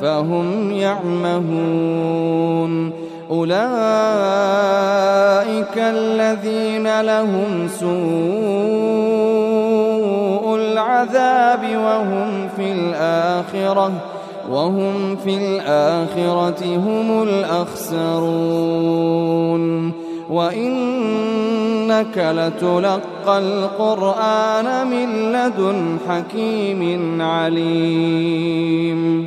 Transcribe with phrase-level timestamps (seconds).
[0.00, 2.26] فهم يعمهون.
[3.30, 3.56] أولئك
[5.76, 7.86] الذين لهم سوء
[10.56, 13.92] العذاب وهم في الآخرة
[14.50, 18.26] وهم في الآخرة هم الأخسرون.
[20.30, 29.26] وإنك لتلقى القرآن من لدن حكيم عليم.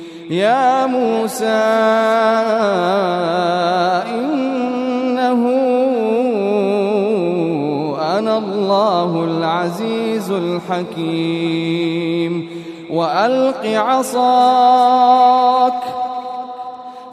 [0.31, 1.45] يا موسى
[4.15, 5.41] إنه
[8.17, 11.81] أنا الله العزيز الحكيم.
[12.89, 14.93] وألق عصاك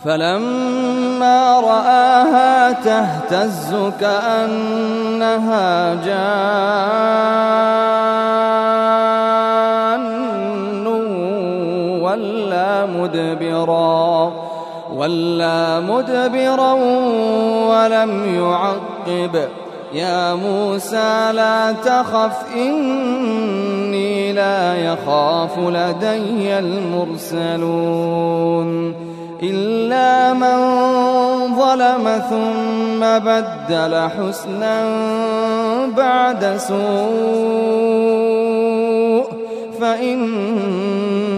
[0.04, 7.28] فلما رآها تهتز كأنها جان.
[13.08, 14.32] مدبرا
[14.96, 16.72] ولا مدبرا
[17.68, 19.48] ولم يعقب.
[19.92, 27.98] يا موسى لا تخف إني لا يخاف لدي المرسلون.
[29.42, 30.58] إلا من
[31.56, 34.84] ظلم ثم بدل حسنا
[35.96, 36.78] بعد سوء
[39.80, 41.37] فإني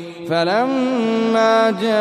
[0.31, 1.91] فلما جاءتهم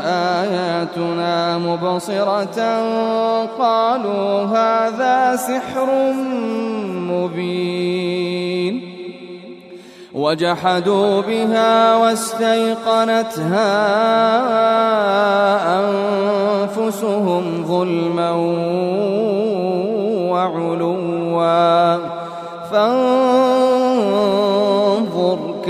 [0.00, 2.60] آياتنا مبصرة
[3.58, 6.12] قالوا هذا سحر
[7.12, 8.80] مبين
[10.14, 13.70] وجحدوا بها واستيقنتها
[16.64, 18.30] أنفسهم ظلما
[20.30, 21.00] وعلوا
[22.72, 23.59] فانظر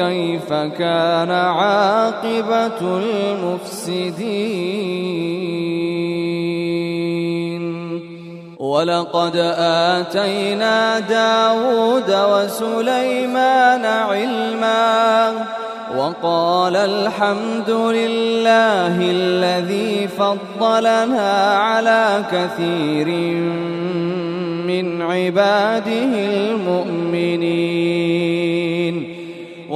[0.01, 4.21] كيف كان عاقبة المفسدين؟
[8.59, 9.37] ولقد
[9.97, 15.33] آتينا داود وسليمان علما
[15.97, 23.07] وقال الحمد لله الذي فضلنا على كثير
[24.67, 28.30] من عباده المؤمنين.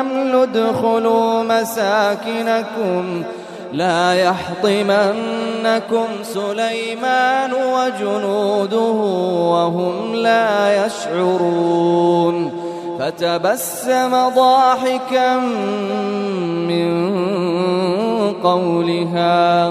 [0.00, 3.22] ادخلوا مساكنكم
[3.72, 8.92] لا يحطمنكم سليمان وجنوده
[9.50, 12.64] وهم لا يشعرون
[12.98, 15.36] فتبسم ضاحكا
[16.68, 17.14] من
[18.42, 19.70] قولها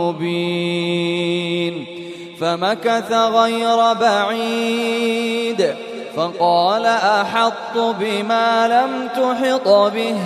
[0.00, 1.86] مبين
[2.40, 5.74] فمكث غير بعيد
[6.16, 10.16] فقال أحط بما لم تحط به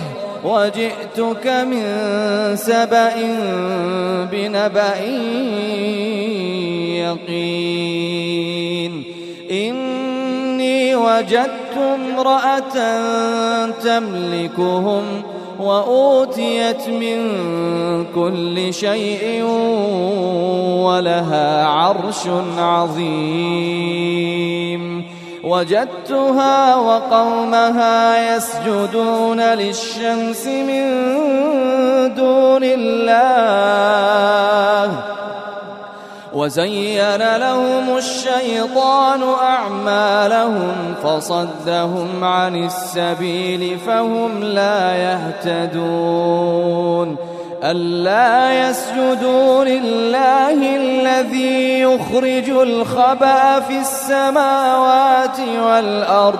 [0.43, 1.85] وجئتك من
[2.55, 3.13] سبأ
[4.31, 4.99] بنبأ
[7.55, 9.03] يقين
[9.51, 12.75] إني وجدت امرأة
[13.71, 15.23] تملكهم
[15.59, 17.19] وأوتيت من
[18.15, 19.43] كل شيء
[20.83, 23.85] ولها عرش عظيم.
[25.43, 30.85] وجدتها وقومها يسجدون للشمس من
[32.15, 33.65] دون الله.
[36.35, 44.95] وزين لهم الشيطان أعمالهم فصدهم عن السبيل فهم لا
[45.55, 47.17] يهتدون.
[47.63, 56.39] ألا يسجدوا لله الذي يخرج الخبأ في السماوات والأرض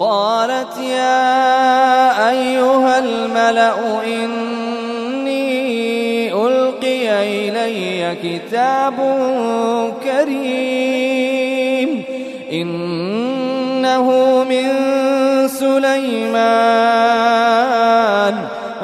[0.00, 5.52] قالت يا أيها الملأ إني
[6.32, 7.08] ألقي
[7.48, 8.94] إلي كتاب
[10.04, 12.02] كريم
[12.52, 14.06] إنه
[14.44, 14.68] من
[15.48, 16.00] سليمان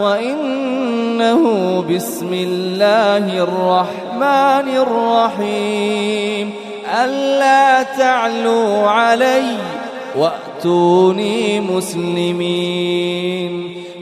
[0.00, 1.42] وإنه
[1.90, 6.52] بسم الله الرحمن الرحيم
[7.04, 9.56] ألا تعلوا علي
[10.66, 13.52] وأتوني مسلمين.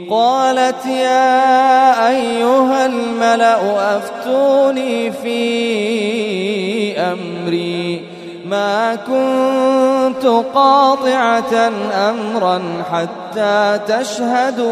[0.09, 5.39] قالت يا أيها الملأ أفتوني في
[6.97, 8.01] أمري.
[8.49, 14.65] ما كنت قاطعة أمرا حتى تشهدون.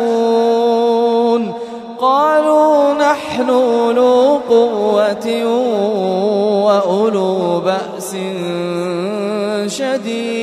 [2.00, 5.45] قالوا نحن أولو قوة
[6.65, 8.15] وأولو بأس
[9.77, 10.42] شديد.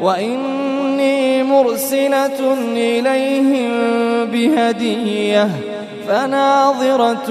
[0.00, 3.70] وإني مرسلة إليهم
[4.32, 5.48] بهدية
[6.08, 7.30] فناظرة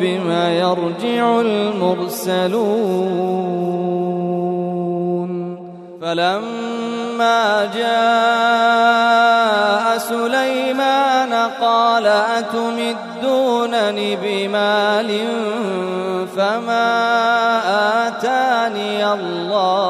[0.00, 2.90] بما يرجع المرسلون.
[6.02, 9.00] فلما جاء
[9.98, 12.06] سليمان قال
[12.38, 15.10] أتمدونني بمال
[16.36, 16.90] فما
[18.08, 19.89] آتاني الله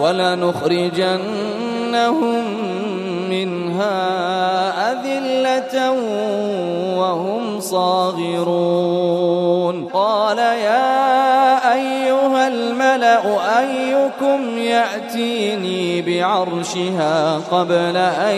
[0.00, 1.18] ولنخرجنهم
[3.30, 3.98] منها
[4.92, 5.90] أذلة
[6.98, 9.08] وهم صاغرون.
[9.92, 13.24] قال يا أيها الملأ
[13.58, 18.36] أيكم يأتيني بعرشها قبل أن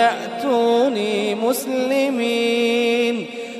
[0.00, 2.89] يأتوني مسلمين.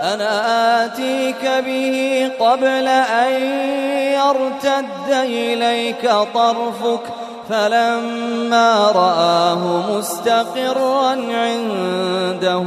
[0.00, 3.32] أنا آتيك به قبل أن
[4.12, 7.00] يرتد إليك طرفك
[7.48, 12.64] فلما رآه مستقرا عنده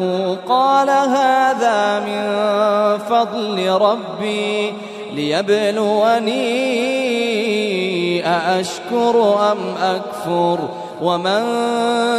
[0.47, 2.23] قال هذا من
[3.09, 4.73] فضل ربي
[5.13, 6.43] ليبلوني
[8.27, 10.59] أأشكر أم أكفر
[11.01, 11.45] ومن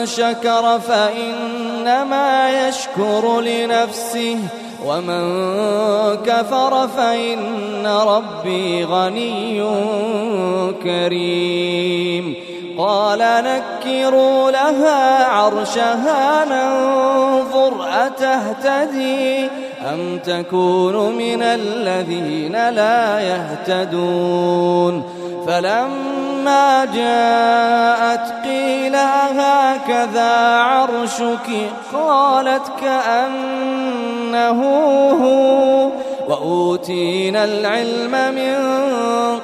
[0.07, 4.39] شكر فإنما يشكر لنفسه
[4.87, 5.25] ومن
[6.17, 9.63] كفر فإن ربي غني
[10.83, 12.35] كريم.
[12.79, 19.49] قال نكروا لها عرشها ننظر أتهتدي
[19.93, 25.03] أم تكون من الذين لا يهتدون.
[25.47, 34.63] فلما جاءت قيل هكذا عرشك؟ قالت كأنه
[35.23, 35.91] هو.
[36.29, 38.55] وأوتينا العلم من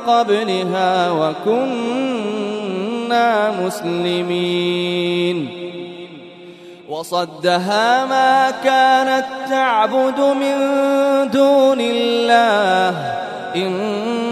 [0.06, 1.60] قبلها وكنا
[3.50, 5.48] مسلمين.
[6.88, 10.56] وصدها ما كانت تعبد من
[11.30, 13.20] دون الله.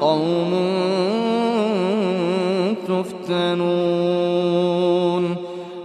[0.00, 0.52] قوم
[2.88, 4.20] تفتنون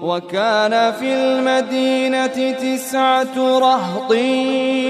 [0.01, 4.11] وكان في المدينة تسعة رهط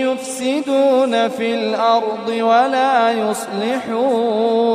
[0.01, 4.65] يفسدون في الأرض ولا يصلحون.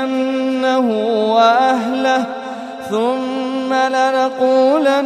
[1.35, 2.40] وأهله
[2.91, 5.01] ثم لنقولن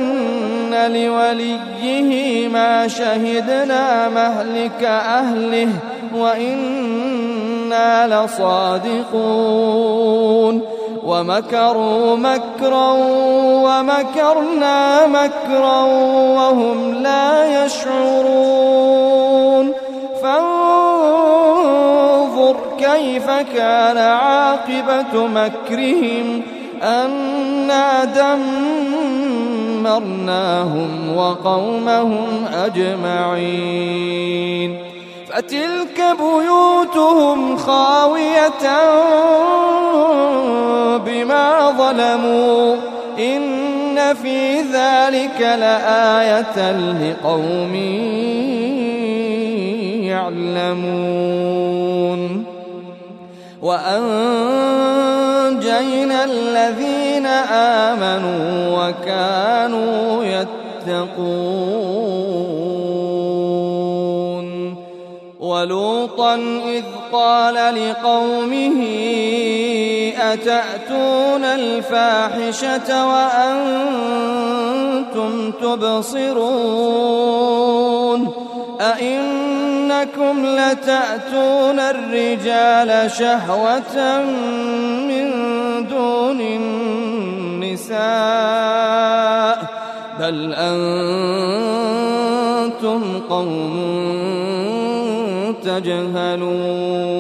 [0.94, 5.68] لوليه ما شهدنا مهلك أهله
[6.16, 9.64] وإنا لصادقون
[11.04, 12.92] ومكروا مكرا
[13.64, 15.82] ومكرنا مكرا
[16.36, 19.24] وهم لا يشعرون
[20.22, 21.64] فانظر
[22.78, 26.42] كيف كان عاقبة مكرهم
[26.84, 28.04] أنا
[29.84, 34.14] دمرناهم وقومهم أجمعين
[35.28, 38.64] فتلك بيوتهم خاوية
[40.96, 42.76] بما ظلموا
[43.18, 47.74] إن في ذلك لآية لقوم
[50.04, 51.64] يعلمون
[53.64, 55.24] وأنجينا
[56.24, 57.26] الذين
[57.96, 58.44] آمنوا
[58.76, 61.84] وكانوا يتقون.
[65.40, 66.34] ولوطا
[66.68, 68.84] إذ قال لقومه
[70.18, 74.52] أتأتون الفاحشة وأنتم
[75.50, 76.84] تبصرون؟
[78.92, 84.22] أئنكم لتأتون الرجال شهوة
[85.08, 85.30] من
[85.88, 86.40] دون
[87.60, 87.94] النساء
[90.20, 90.82] بل أنتم
[93.30, 93.74] قوم
[95.64, 97.14] تجهلون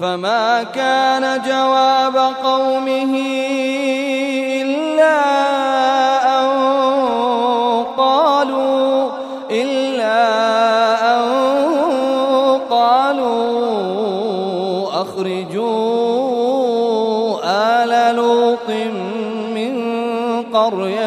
[0.00, 3.14] فما كان جواب قومه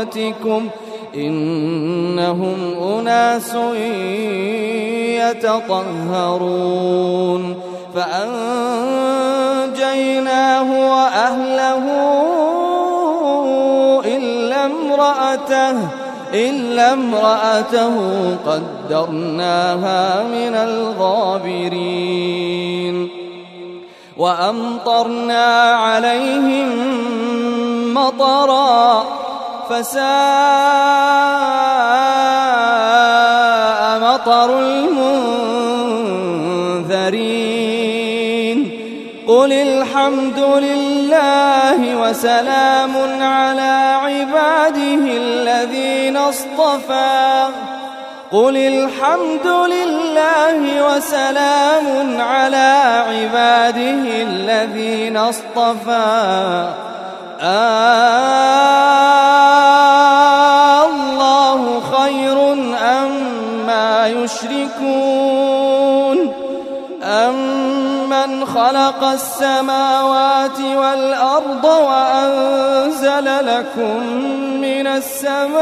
[0.01, 0.69] قريتكم
[1.15, 3.55] إنهم أناس
[5.69, 7.55] يتطهرون
[7.95, 8.59] فأنجيناه
[10.91, 11.83] وأهله
[14.05, 15.77] إلا امرأته
[16.33, 17.95] إلا امرأته
[18.45, 22.11] قدرناها من الغابرين.
[24.17, 26.69] وأمطرنا عليهم
[27.93, 29.20] مطرا
[29.71, 30.01] فساء
[33.99, 35.21] مطر المنذرين.
[39.27, 47.47] قل الحمد لله وسلام على عباده الذين اصطفى.
[48.31, 52.73] قل الحمد لله وسلام على
[53.09, 56.65] عباده الذين اصطفى.
[57.41, 58.81] الله
[61.81, 64.81] خير أما يشركون
[67.03, 74.03] أمن خلق السماوات والأرض وأنزل لكم
[74.61, 75.61] من السماء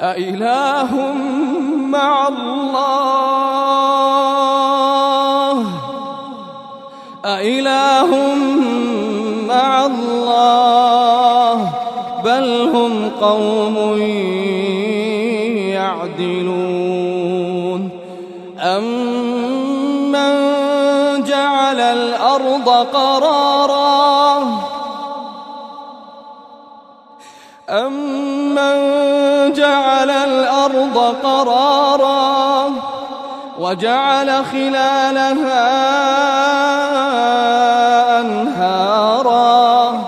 [0.00, 1.12] أإله
[1.76, 2.76] مع الله.
[7.24, 8.34] أإله
[9.48, 11.70] مع الله.
[12.24, 13.98] بل هم قوم
[15.72, 16.86] يعدلون.
[18.60, 20.36] أمن
[21.24, 24.36] جعل الأرض قرارا؟
[27.70, 28.05] أمن
[30.10, 32.72] الأرض قرارا
[33.58, 35.66] وجعل خلالها
[38.20, 40.00] أنهارا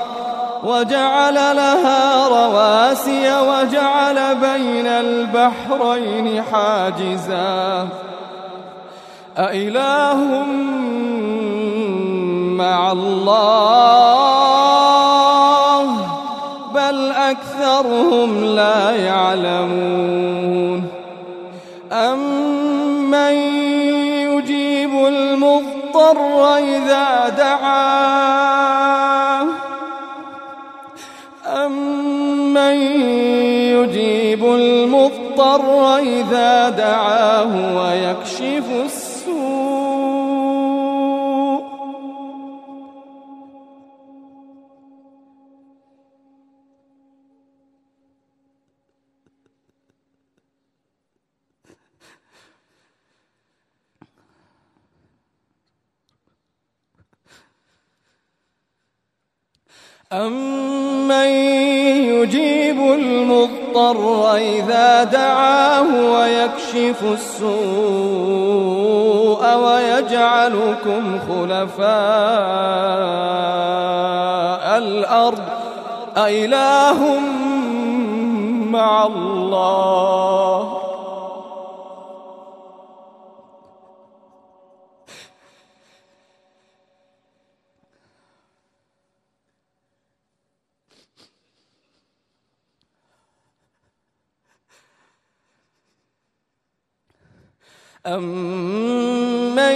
[0.64, 7.88] وجعل لها رواسي وجعل بين البحرين حاجزا
[9.38, 10.44] أإله
[12.58, 13.97] مع الله
[17.78, 20.84] أكثرهم لا يعلمون
[21.92, 23.34] أمن
[24.34, 28.26] يجيب المضطر إذا دعاه
[31.46, 32.76] أمن
[33.78, 38.64] يجيب المضطر إذا دعاه ويكشف
[60.12, 61.26] أمن
[62.08, 67.54] يجيب المضطر إذا دعاه ويكشف السوء
[69.54, 71.88] ويجعلكم خلفاء
[74.78, 75.42] الأرض
[76.16, 77.18] أإله
[78.70, 80.77] مع الله
[98.06, 99.74] أمن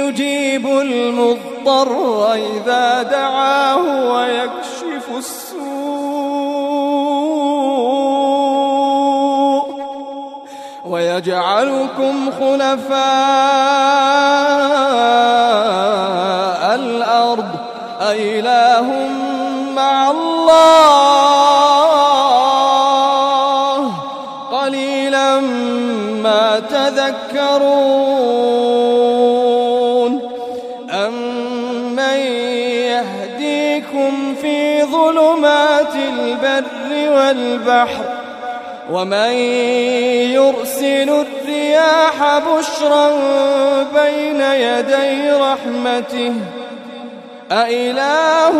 [0.00, 5.66] يجيب المضطر إذا دعاه ويكشف السوء
[10.84, 12.96] ويجعلكم خلفاء
[16.74, 17.48] الأرض
[18.00, 19.08] أإله
[19.76, 21.25] مع الله
[29.06, 30.20] تذكرون
[30.90, 32.18] أمن
[32.90, 38.04] يهديكم في ظلمات البر والبحر
[38.92, 39.32] ومن
[40.32, 43.10] يرسل الرياح بشرا
[43.94, 46.32] بين يدي رحمته
[47.52, 48.52] أإله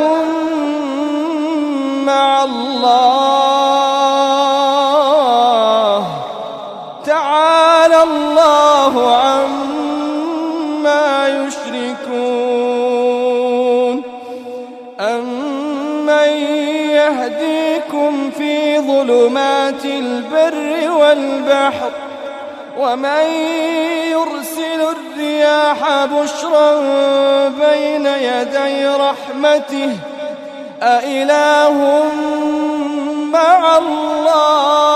[2.07, 3.76] مع الله
[7.87, 12.47] تعالى الله عما يشركون.
[15.01, 16.29] أمن
[16.91, 21.91] يهديكم في ظلمات البر والبحر
[22.79, 23.27] ومن
[24.11, 26.79] يرسل الرياح بشرا
[27.49, 29.97] بين يدي رحمته؟
[30.83, 32.05] أإله
[33.33, 34.96] مع الله؟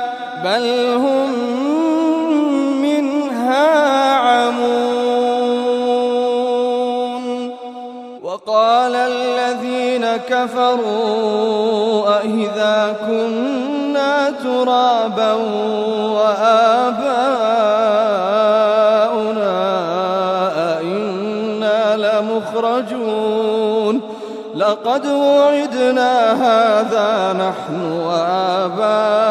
[0.43, 1.31] بل هم
[2.81, 4.71] منها عمون
[8.23, 15.33] وقال الذين كفروا أئذا كنا ترابا
[16.13, 17.11] وآباؤنا
[20.77, 23.41] أئنا لمخرجون
[24.55, 29.30] لقد وعدنا هذا نحن وآباؤنا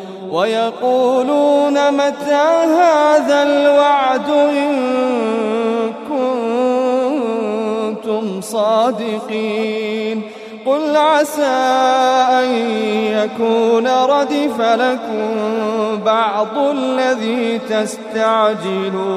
[0.31, 4.73] ويقولون متى هذا الوعد إن
[7.99, 10.21] كنتم صادقين
[10.65, 11.43] قل عسى
[12.31, 12.45] أن
[13.05, 15.27] يكون ردف لكم
[16.05, 19.11] بعض الذي تستعجلون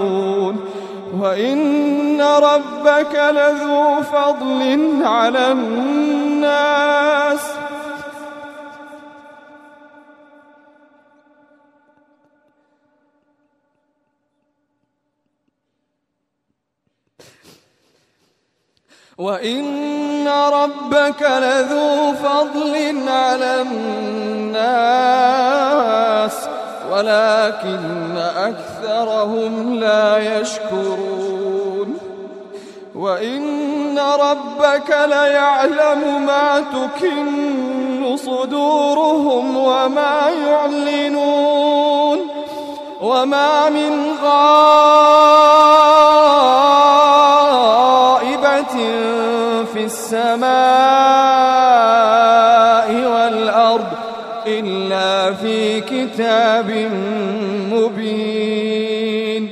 [1.20, 7.40] وإن ربك لذو فضل على الناس
[19.18, 24.74] وإن ربك لذو فضل على الناس
[26.92, 31.98] ولكن أكثرهم لا يشكرون
[32.94, 42.18] وإن ربك ليعلم ما تكن صدورهم وما يعلنون
[43.02, 45.23] وما من غائبة
[56.64, 56.90] كتاب
[57.72, 59.50] مبين.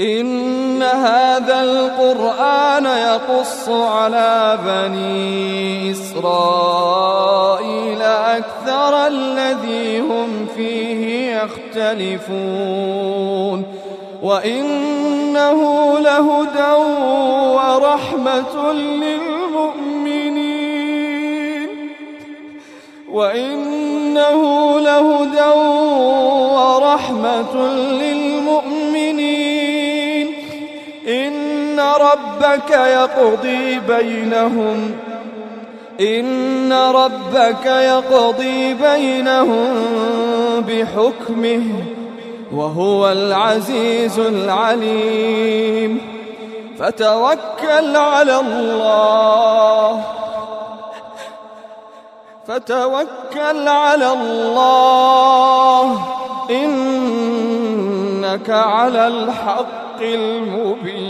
[0.00, 7.32] إن هذا القرآن يقص على بني إسرائيل
[8.02, 12.60] أكثر الذي هم فيه يختلفون.
[14.22, 16.72] وإنه لهدى
[17.56, 19.09] ورحمة للمؤمنين
[32.40, 34.94] ربك يقضي بينهم.
[36.00, 39.74] إن ربك يقضي بينهم
[40.60, 41.62] بحكمه
[42.54, 46.00] وهو العزيز العليم.
[46.78, 50.04] فتوكل على الله.
[52.48, 56.04] فتوكل على الله.
[56.50, 61.09] إنك على الحق المبين.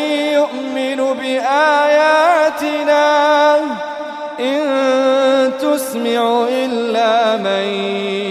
[5.91, 7.65] تسمع إلا من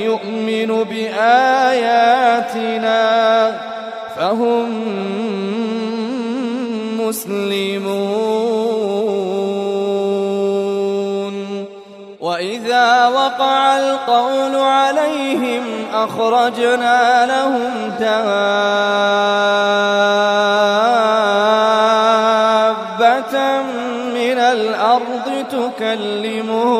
[0.08, 2.22] يؤمن بآياتنا
[4.16, 4.68] فهم
[7.00, 8.40] مسلمون.
[12.20, 18.40] وإذا وقع القول عليهم أخرجنا لهم دابة
[24.14, 26.79] من الأرض تكلمهم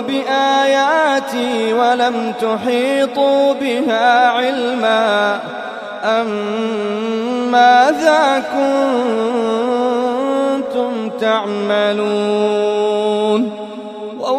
[0.00, 5.40] بآياتي ولم تحيطوا بها علما.
[6.04, 6.26] أم
[7.52, 8.42] ماذا
[10.64, 12.83] كنتم تعملون.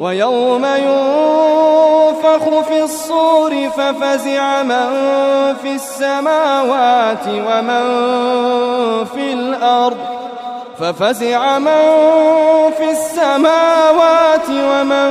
[0.00, 4.88] ويوم ينفخ في الصور ففزع من
[5.62, 7.84] في السماوات ومن
[9.04, 9.96] في الأرض
[10.78, 11.80] ففزع من
[12.78, 15.10] في السماوات ومن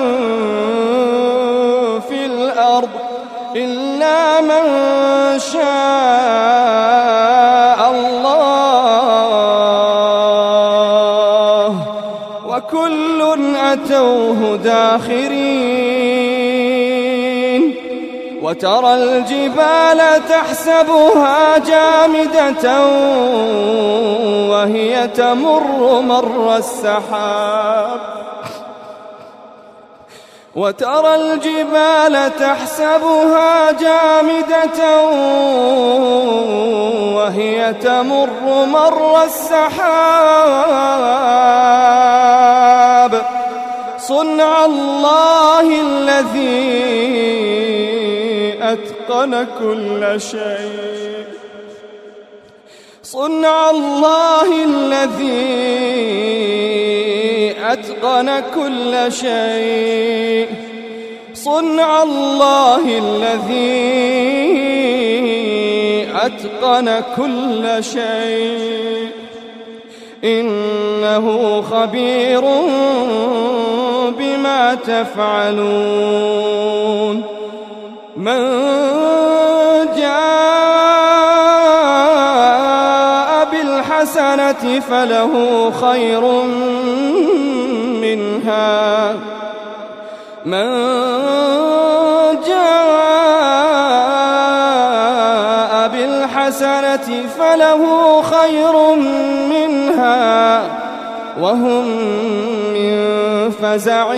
[2.09, 2.89] في الأرض
[3.55, 7.18] إلا من شاء
[12.89, 15.39] وكل أتوه داخرين.
[18.41, 22.85] وترى الجبال تحسبها جامدة
[24.49, 27.99] وهي تمر مر السحاب.
[30.55, 35.01] وترى الجبال تحسبها جامدة
[37.15, 40.69] وهي تمر مر السحاب.
[44.19, 46.59] صنع الله الذي
[48.61, 51.23] أتقن كل شيء.
[53.03, 55.45] صنع الله الذي
[57.73, 60.47] أتقن كل شيء.
[61.33, 63.79] صنع الله الذي
[66.25, 69.18] أتقن كل شيء.
[70.23, 72.41] إنه خبير
[74.17, 76.03] بما تفعلون.
[78.17, 78.39] من
[79.97, 80.19] جاء
[83.51, 85.33] بالحسنة فله
[85.81, 86.21] خير
[88.01, 89.15] منها.
[90.45, 91.08] من
[97.07, 98.95] بالحسنة فله خير
[99.49, 100.61] منها
[101.41, 101.85] وهم
[102.73, 104.13] من فزع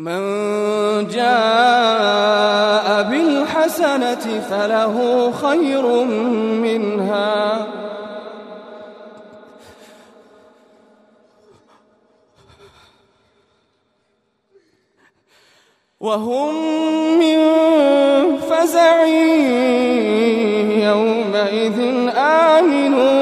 [0.00, 0.22] من
[1.06, 4.96] جاء بالحسنة فله
[5.32, 6.04] خير
[6.64, 7.66] منها.
[16.00, 16.54] وهم
[17.18, 17.38] من
[18.38, 19.04] فزع
[20.88, 21.78] يومئذ
[22.16, 23.19] آمنون.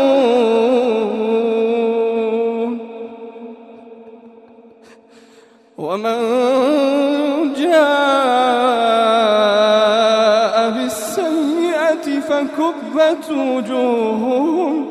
[12.29, 14.87] فكبت وجوههم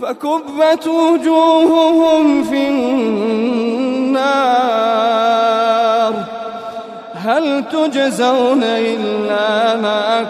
[0.00, 4.30] فكبت وجوههم في النار.
[7.14, 10.22] هل تجزون إلا ما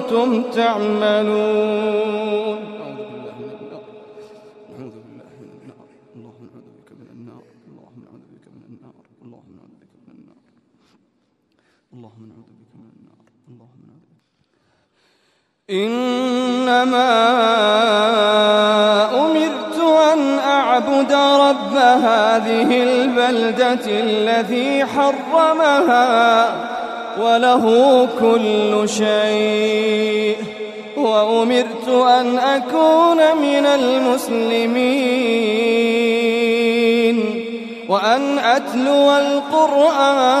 [0.00, 1.80] كنتم تعملون
[4.80, 5.82] نعوذ بالله من النار
[6.16, 10.42] اللهم نعوذ بك من النار اللهم نعوذ بك من النار اللهم نعوذ بك من النار
[11.94, 14.24] اللهم نعوذ بك من النار اللهم نعوذ بك
[15.72, 17.10] إنما
[19.26, 19.78] أمرت
[20.12, 26.54] أن أعبد رب هذه البلدة الذي حرمها
[27.20, 30.36] وله كل شيء
[30.96, 35.20] وأمرت أن أكون من المسلمين
[37.88, 40.40] وأن أتلو القرآن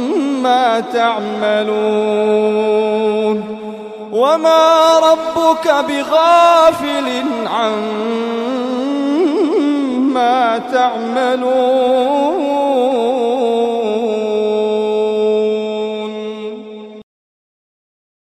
[0.94, 2.30] تعملون
[4.12, 7.80] وما ربك بغافل عما
[10.72, 12.10] تعملون